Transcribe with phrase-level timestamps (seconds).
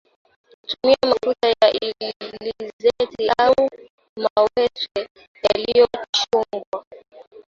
[0.67, 3.69] Tumia mafuta ya alizeti au
[4.17, 5.09] mawese
[5.43, 6.85] yaliyochujwa